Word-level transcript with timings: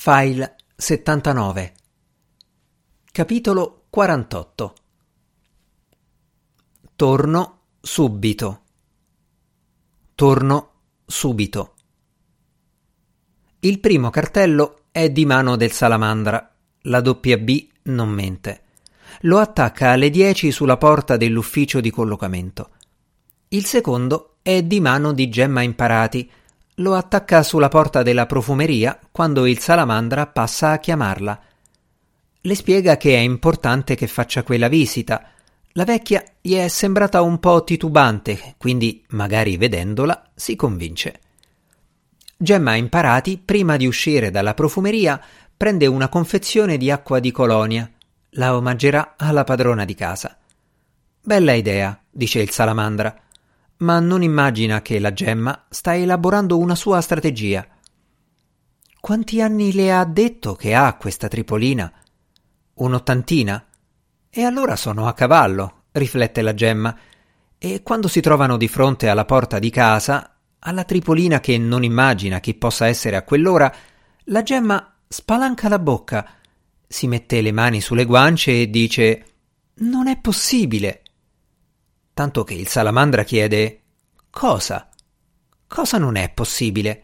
File 0.00 0.54
79 0.76 1.74
Capitolo 3.10 3.86
48 3.90 4.74
Torno 6.94 7.62
subito. 7.80 8.62
Torno 10.14 10.70
subito. 11.04 11.74
Il 13.58 13.80
primo 13.80 14.10
cartello 14.10 14.82
è 14.92 15.10
di 15.10 15.26
mano 15.26 15.56
del 15.56 15.72
salamandra. 15.72 16.54
La 16.82 16.98
WB 16.98 17.68
non 17.86 18.08
mente. 18.08 18.62
Lo 19.22 19.38
attacca 19.38 19.90
alle 19.90 20.10
10 20.10 20.52
sulla 20.52 20.76
porta 20.76 21.16
dell'ufficio 21.16 21.80
di 21.80 21.90
collocamento. 21.90 22.70
Il 23.48 23.64
secondo 23.64 24.36
è 24.42 24.62
di 24.62 24.78
mano 24.78 25.12
di 25.12 25.28
Gemma 25.28 25.62
Imparati 25.62 26.30
lo 26.78 26.94
attacca 26.94 27.42
sulla 27.42 27.68
porta 27.68 28.02
della 28.02 28.26
profumeria 28.26 28.98
quando 29.10 29.46
il 29.46 29.58
salamandra 29.58 30.26
passa 30.26 30.70
a 30.72 30.78
chiamarla. 30.78 31.40
Le 32.40 32.54
spiega 32.54 32.96
che 32.96 33.14
è 33.14 33.18
importante 33.18 33.94
che 33.94 34.06
faccia 34.06 34.42
quella 34.42 34.68
visita. 34.68 35.30
La 35.72 35.84
vecchia 35.84 36.22
gli 36.40 36.54
è 36.54 36.68
sembrata 36.68 37.20
un 37.22 37.38
po' 37.38 37.64
titubante, 37.64 38.54
quindi 38.58 39.04
magari 39.08 39.56
vedendola 39.56 40.30
si 40.34 40.56
convince. 40.56 41.20
Gemma 42.36 42.76
Imparati, 42.76 43.40
prima 43.44 43.76
di 43.76 43.86
uscire 43.86 44.30
dalla 44.30 44.54
profumeria, 44.54 45.20
prende 45.56 45.86
una 45.86 46.08
confezione 46.08 46.76
di 46.76 46.90
acqua 46.90 47.18
di 47.18 47.32
colonia. 47.32 47.90
La 48.32 48.54
omaggerà 48.54 49.14
alla 49.16 49.42
padrona 49.42 49.84
di 49.84 49.94
casa. 49.94 50.36
Bella 51.20 51.52
idea, 51.52 51.98
dice 52.08 52.40
il 52.40 52.50
salamandra 52.50 53.14
ma 53.78 54.00
non 54.00 54.22
immagina 54.22 54.82
che 54.82 54.98
la 54.98 55.12
gemma 55.12 55.66
sta 55.68 55.94
elaborando 55.94 56.58
una 56.58 56.74
sua 56.74 57.00
strategia. 57.00 57.66
Quanti 59.00 59.40
anni 59.40 59.72
le 59.72 59.92
ha 59.92 60.04
detto 60.04 60.54
che 60.54 60.74
ha 60.74 60.96
questa 60.96 61.28
tripolina? 61.28 61.92
Un'ottantina? 62.74 63.64
E 64.28 64.42
allora 64.42 64.76
sono 64.76 65.06
a 65.06 65.14
cavallo, 65.14 65.84
riflette 65.92 66.42
la 66.42 66.54
gemma, 66.54 66.96
e 67.56 67.82
quando 67.82 68.08
si 68.08 68.20
trovano 68.20 68.56
di 68.56 68.68
fronte 68.68 69.08
alla 69.08 69.24
porta 69.24 69.58
di 69.58 69.70
casa, 69.70 70.36
alla 70.58 70.84
tripolina 70.84 71.40
che 71.40 71.56
non 71.58 71.84
immagina 71.84 72.40
chi 72.40 72.54
possa 72.54 72.86
essere 72.86 73.16
a 73.16 73.22
quell'ora, 73.22 73.72
la 74.24 74.42
gemma 74.42 74.94
spalanca 75.06 75.68
la 75.68 75.78
bocca, 75.78 76.28
si 76.86 77.06
mette 77.06 77.40
le 77.40 77.52
mani 77.52 77.80
sulle 77.80 78.04
guance 78.04 78.62
e 78.62 78.70
dice 78.70 79.24
Non 79.76 80.08
è 80.08 80.18
possibile 80.18 81.02
tanto 82.18 82.42
che 82.42 82.54
il 82.54 82.66
salamandra 82.66 83.22
chiede 83.22 83.82
Cosa? 84.28 84.88
Cosa 85.68 85.98
non 85.98 86.16
è 86.16 86.28
possibile? 86.30 87.02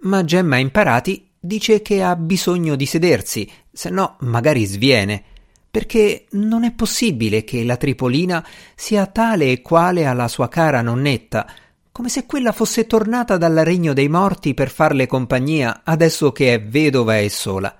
Ma 0.00 0.22
Gemma 0.24 0.58
Imparati 0.58 1.30
dice 1.40 1.80
che 1.80 2.02
ha 2.02 2.14
bisogno 2.14 2.76
di 2.76 2.84
sedersi, 2.84 3.50
se 3.72 3.88
no 3.88 4.16
magari 4.20 4.66
sviene, 4.66 5.24
perché 5.70 6.26
non 6.32 6.64
è 6.64 6.72
possibile 6.72 7.44
che 7.44 7.64
la 7.64 7.78
Tripolina 7.78 8.46
sia 8.74 9.06
tale 9.06 9.50
e 9.50 9.62
quale 9.62 10.04
alla 10.04 10.28
sua 10.28 10.50
cara 10.50 10.82
nonnetta, 10.82 11.50
come 11.90 12.10
se 12.10 12.26
quella 12.26 12.52
fosse 12.52 12.86
tornata 12.86 13.38
dal 13.38 13.54
regno 13.54 13.94
dei 13.94 14.10
morti 14.10 14.52
per 14.52 14.68
farle 14.68 15.06
compagnia 15.06 15.80
adesso 15.82 16.30
che 16.30 16.52
è 16.52 16.62
vedova 16.62 17.16
e 17.16 17.30
sola. 17.30 17.74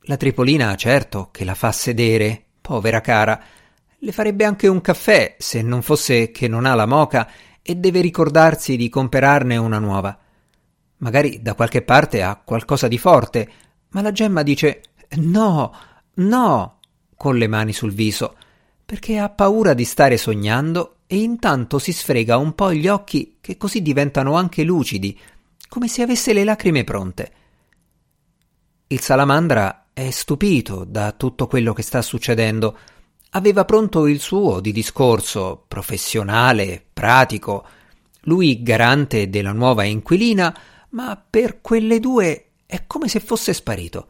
La 0.00 0.16
Tripolina 0.16 0.74
certo 0.74 1.28
che 1.30 1.44
la 1.44 1.54
fa 1.54 1.70
sedere, 1.70 2.46
povera 2.60 3.00
cara, 3.00 3.40
le 3.98 4.12
farebbe 4.12 4.44
anche 4.44 4.68
un 4.68 4.80
caffè 4.80 5.36
se 5.38 5.62
non 5.62 5.82
fosse 5.82 6.30
che 6.30 6.48
non 6.48 6.66
ha 6.66 6.74
la 6.74 6.86
moca 6.86 7.30
e 7.62 7.76
deve 7.76 8.00
ricordarsi 8.00 8.76
di 8.76 8.88
comperarne 8.88 9.56
una 9.56 9.78
nuova. 9.78 10.16
Magari 10.98 11.42
da 11.42 11.54
qualche 11.54 11.82
parte 11.82 12.22
ha 12.22 12.40
qualcosa 12.42 12.88
di 12.88 12.98
forte, 12.98 13.50
ma 13.90 14.02
la 14.02 14.12
gemma 14.12 14.42
dice 14.42 14.82
no, 15.16 15.74
no, 16.14 16.78
con 17.16 17.36
le 17.36 17.48
mani 17.48 17.72
sul 17.72 17.92
viso, 17.92 18.36
perché 18.84 19.18
ha 19.18 19.28
paura 19.28 19.74
di 19.74 19.84
stare 19.84 20.16
sognando 20.16 20.98
e 21.06 21.18
intanto 21.18 21.78
si 21.78 21.92
sfrega 21.92 22.36
un 22.36 22.54
po' 22.54 22.72
gli 22.72 22.88
occhi 22.88 23.38
che 23.40 23.56
così 23.56 23.82
diventano 23.82 24.34
anche 24.34 24.62
lucidi, 24.62 25.18
come 25.68 25.88
se 25.88 26.02
avesse 26.02 26.32
le 26.32 26.44
lacrime 26.44 26.84
pronte. 26.84 27.32
Il 28.88 29.00
salamandra 29.00 29.86
è 29.92 30.10
stupito 30.10 30.84
da 30.84 31.12
tutto 31.12 31.46
quello 31.46 31.72
che 31.72 31.82
sta 31.82 32.02
succedendo 32.02 32.78
aveva 33.36 33.66
pronto 33.66 34.06
il 34.06 34.18
suo 34.18 34.60
di 34.60 34.72
discorso 34.72 35.62
professionale, 35.68 36.82
pratico, 36.90 37.66
lui 38.22 38.62
garante 38.62 39.28
della 39.28 39.52
nuova 39.52 39.84
inquilina, 39.84 40.56
ma 40.90 41.22
per 41.28 41.60
quelle 41.60 42.00
due 42.00 42.52
è 42.64 42.84
come 42.86 43.08
se 43.08 43.20
fosse 43.20 43.52
sparito. 43.52 44.08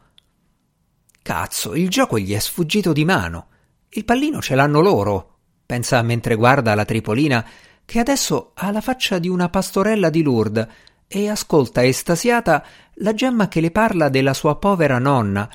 Cazzo, 1.23 1.75
il 1.75 1.89
gioco 1.89 2.21
gli 2.21 2.33
è 2.35 2.39
sfuggito 2.39 2.93
di 2.93 3.05
mano. 3.05 3.49
Il 3.89 4.05
pallino 4.05 4.41
ce 4.41 4.55
l'hanno 4.55 4.81
loro, 4.81 5.39
pensa 5.67 6.01
mentre 6.03 6.37
guarda 6.37 6.77
la 6.77 6.85
tripolina, 6.85 7.45
che 7.85 7.99
adesso 7.99 8.53
ha 8.55 8.71
la 8.71 8.81
faccia 8.81 9.19
di 9.19 9.29
una 9.29 9.49
pastorella 9.49 10.09
di 10.09 10.23
Lourdes 10.23 10.67
e 11.09 11.29
ascolta 11.29 11.85
estasiata 11.85 12.65
la 12.95 13.13
gemma 13.13 13.49
che 13.49 13.61
le 13.61 13.73
parla 13.73 14.09
della 14.09 14.35
sua 14.35 14.57
povera 14.57 14.99
nonna, 14.99 15.51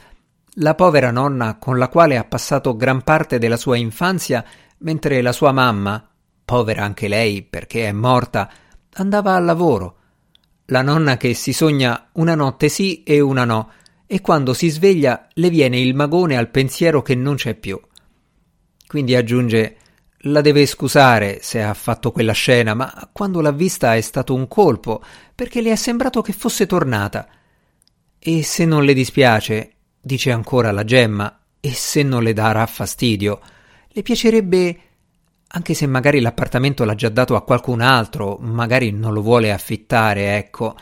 la 0.56 0.76
povera 0.76 1.12
nonna 1.12 1.58
con 1.58 1.78
la 1.78 1.88
quale 1.88 2.18
ha 2.18 2.26
passato 2.26 2.76
gran 2.76 3.04
parte 3.04 3.38
della 3.38 3.58
sua 3.58 3.78
infanzia, 3.78 4.44
mentre 4.80 5.22
la 5.22 5.32
sua 5.32 5.52
mamma, 5.52 6.06
povera 6.44 6.84
anche 6.84 7.08
lei 7.08 7.42
perché 7.42 7.88
è 7.88 7.92
morta, 7.92 8.52
andava 8.94 9.36
al 9.36 9.46
lavoro. 9.46 9.98
La 10.66 10.82
nonna 10.82 11.18
che 11.18 11.34
si 11.34 11.54
sogna 11.54 12.10
una 12.14 12.36
notte 12.36 12.68
sì 12.70 13.04
e 13.04 13.20
una 13.20 13.46
no, 13.46 13.72
e 14.06 14.20
quando 14.20 14.54
si 14.54 14.70
sveglia 14.70 15.28
le 15.34 15.50
viene 15.50 15.80
il 15.80 15.96
magone 15.96 16.38
al 16.38 16.50
pensiero 16.50 17.02
che 17.02 17.16
non 17.16 17.36
c'è 17.36 17.56
più. 17.56 17.80
Quindi 18.88 19.16
aggiunge 19.16 19.78
la 20.26 20.42
deve 20.42 20.66
scusare 20.66 21.40
se 21.42 21.64
ha 21.64 21.74
fatto 21.74 22.12
quella 22.12 22.34
scena, 22.34 22.74
ma 22.74 23.10
quando 23.12 23.40
l'ha 23.40 23.52
vista 23.52 23.96
è 23.96 24.02
stato 24.02 24.34
un 24.34 24.48
colpo, 24.48 25.02
perché 25.34 25.62
le 25.62 25.72
è 25.72 25.76
sembrato 25.76 26.22
che 26.22 26.34
fosse 26.34 26.66
tornata. 26.66 27.28
E 28.20 28.44
se 28.44 28.66
non 28.66 28.84
le 28.84 28.94
dispiace, 28.94 29.76
dice 30.02 30.32
ancora 30.32 30.72
la 30.72 30.84
gemma, 30.84 31.40
e 31.60 31.72
se 31.74 32.02
non 32.02 32.24
le 32.24 32.34
darà 32.34 32.66
fastidio, 32.66 33.40
le 33.90 34.02
piacerebbe, 34.02 34.80
anche 35.48 35.74
se 35.74 35.86
magari 35.86 36.20
l'appartamento 36.20 36.84
l'ha 36.84 36.96
già 36.96 37.10
dato 37.10 37.36
a 37.36 37.44
qualcun 37.44 37.82
altro, 37.82 38.38
magari 38.42 38.92
non 38.92 39.14
lo 39.14 39.22
vuole 39.22 39.52
affittare, 39.52 40.38
ecco, 40.38 40.76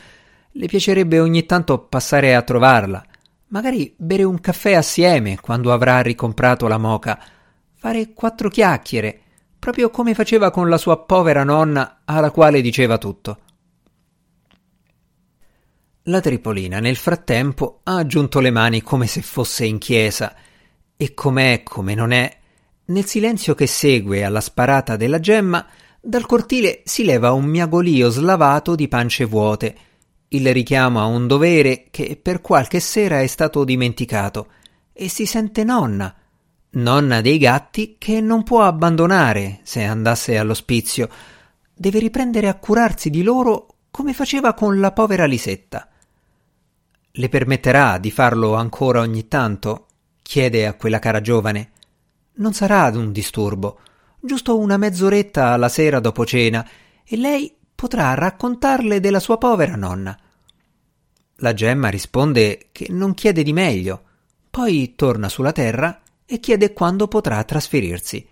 le 0.51 0.67
piacerebbe 0.67 1.19
ogni 1.19 1.45
tanto 1.45 1.79
passare 1.79 2.33
a 2.33 2.41
trovarla, 2.41 3.03
magari 3.47 3.93
bere 3.97 4.23
un 4.23 4.39
caffè 4.39 4.73
assieme 4.73 5.39
quando 5.39 5.73
avrà 5.73 6.01
ricomprato 6.01 6.67
la 6.67 6.77
moca, 6.77 7.19
fare 7.75 8.13
quattro 8.13 8.49
chiacchiere, 8.49 9.21
proprio 9.59 9.89
come 9.89 10.13
faceva 10.13 10.51
con 10.51 10.69
la 10.69 10.77
sua 10.77 10.97
povera 11.03 11.43
nonna 11.43 12.01
alla 12.05 12.31
quale 12.31 12.61
diceva 12.61 12.97
tutto. 12.97 13.39
La 16.03 16.21
Tripolina 16.21 16.79
nel 16.79 16.95
frattempo 16.95 17.81
ha 17.83 17.97
aggiunto 17.97 18.39
le 18.39 18.51
mani 18.51 18.81
come 18.81 19.05
se 19.05 19.21
fosse 19.21 19.65
in 19.65 19.77
chiesa. 19.77 20.33
E 20.95 21.13
com'è 21.13 21.61
come 21.63 21.93
non 21.93 22.11
è, 22.11 22.37
nel 22.85 23.05
silenzio 23.05 23.53
che 23.53 23.67
segue 23.67 24.23
alla 24.23 24.41
sparata 24.41 24.95
della 24.95 25.19
gemma, 25.19 25.65
dal 26.01 26.25
cortile 26.25 26.81
si 26.85 27.03
leva 27.03 27.33
un 27.33 27.45
miagolio 27.45 28.09
slavato 28.09 28.75
di 28.75 28.87
pance 28.87 29.25
vuote, 29.25 29.75
il 30.29 30.51
richiamo 30.53 31.01
a 31.01 31.05
un 31.05 31.27
dovere 31.27 31.87
che 31.91 32.17
per 32.21 32.41
qualche 32.41 32.79
sera 32.79 33.21
è 33.21 33.27
stato 33.27 33.63
dimenticato, 33.63 34.47
e 34.93 35.09
si 35.09 35.25
sente 35.25 35.63
nonna, 35.63 36.13
nonna 36.71 37.21
dei 37.21 37.37
gatti 37.37 37.95
che 37.97 38.21
non 38.21 38.43
può 38.43 38.63
abbandonare 38.63 39.59
se 39.63 39.83
andasse 39.83 40.37
all'ospizio, 40.37 41.09
deve 41.73 41.99
riprendere 41.99 42.47
a 42.47 42.55
curarsi 42.55 43.09
di 43.09 43.23
loro 43.23 43.75
come 43.99 44.13
faceva 44.13 44.53
con 44.53 44.79
la 44.79 44.93
povera 44.93 45.25
Lisetta. 45.25 45.89
Le 47.11 47.27
permetterà 47.27 47.97
di 47.97 48.11
farlo 48.11 48.55
ancora 48.55 49.01
ogni 49.01 49.27
tanto? 49.27 49.87
chiede 50.21 50.65
a 50.65 50.75
quella 50.75 50.99
cara 50.99 51.19
giovane. 51.19 51.71
Non 52.35 52.53
sarà 52.53 52.89
un 52.97 53.11
disturbo, 53.11 53.81
giusto 54.21 54.57
una 54.57 54.77
mezz'oretta 54.77 55.47
alla 55.47 55.67
sera 55.67 55.99
dopo 55.99 56.25
cena, 56.25 56.65
e 57.03 57.17
lei 57.17 57.53
potrà 57.75 58.13
raccontarle 58.13 59.01
della 59.01 59.19
sua 59.19 59.37
povera 59.37 59.75
nonna. 59.75 60.17
La 61.39 61.53
gemma 61.53 61.89
risponde 61.89 62.67
che 62.71 62.87
non 62.89 63.13
chiede 63.13 63.43
di 63.43 63.51
meglio, 63.51 64.03
poi 64.49 64.93
torna 64.95 65.27
sulla 65.27 65.51
terra 65.51 65.99
e 66.25 66.39
chiede 66.39 66.71
quando 66.71 67.09
potrà 67.09 67.43
trasferirsi. 67.43 68.25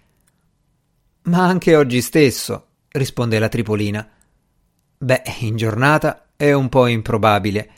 Ma 1.24 1.46
anche 1.46 1.76
oggi 1.76 2.00
stesso, 2.00 2.68
risponde 2.88 3.38
la 3.38 3.50
tripolina. 3.50 4.12
Beh, 4.98 5.24
in 5.40 5.56
giornata 5.56 6.30
è 6.36 6.52
un 6.54 6.70
po' 6.70 6.88
improbabile. 6.88 7.72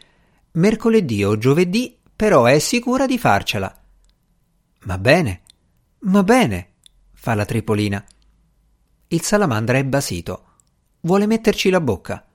Mercoledì 0.51 1.23
o 1.23 1.37
giovedì 1.37 1.97
però 2.15 2.45
è 2.45 2.59
sicura 2.59 3.05
di 3.05 3.17
farcela. 3.17 3.73
Ma 4.81 4.97
bene, 4.97 5.41
ma 5.99 6.23
bene, 6.23 6.73
fa 7.13 7.33
la 7.35 7.45
tripolina. 7.45 8.03
Il 9.07 9.21
salamandra 9.21 9.77
è 9.77 9.83
basito. 9.83 10.45
Vuole 11.01 11.25
metterci 11.25 11.69
la 11.69 11.81
bocca. 11.81 12.25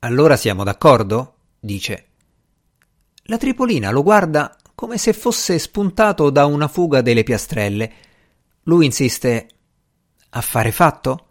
Allora 0.00 0.36
siamo 0.36 0.64
d'accordo? 0.64 1.36
dice. 1.58 2.08
La 3.28 3.38
Tripolina 3.38 3.90
lo 3.90 4.02
guarda 4.02 4.54
come 4.74 4.98
se 4.98 5.14
fosse 5.14 5.58
spuntato 5.58 6.28
da 6.28 6.44
una 6.44 6.68
fuga 6.68 7.00
delle 7.00 7.22
piastrelle. 7.22 7.92
Lui 8.64 8.84
insiste: 8.84 9.48
Affare 10.30 10.72
fatto? 10.72 11.23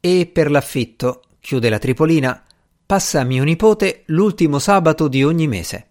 E 0.00 0.30
per 0.32 0.50
l'affitto, 0.50 1.22
chiude 1.40 1.68
la 1.68 1.78
Tripolina, 1.78 2.42
passa 2.86 3.22
mio 3.22 3.44
nipote 3.44 4.04
l'ultimo 4.06 4.58
sabato 4.58 5.08
di 5.08 5.22
ogni 5.22 5.46
mese. 5.46 5.89